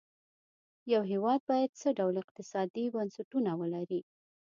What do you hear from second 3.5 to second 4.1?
ولري.